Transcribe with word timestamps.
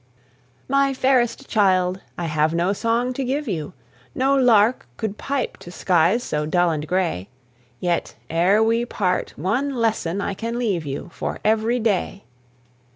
My 0.67 0.95
fairest 0.95 1.47
child, 1.47 2.01
I 2.17 2.25
have 2.25 2.55
no 2.55 2.73
song 2.73 3.13
to 3.13 3.23
give 3.23 3.47
you; 3.47 3.73
No 4.15 4.35
lark 4.35 4.87
could 4.97 5.19
pipe 5.19 5.57
to 5.57 5.69
skies 5.69 6.23
so 6.23 6.47
dull 6.47 6.71
and 6.71 6.87
gray; 6.87 7.29
Yet, 7.79 8.15
ere 8.27 8.63
we 8.63 8.83
part, 8.83 9.33
one 9.37 9.75
lesson 9.75 10.19
I 10.19 10.33
can 10.33 10.57
leave 10.57 10.87
you 10.87 11.11
For 11.13 11.37
every 11.45 11.77
day. 11.79 12.23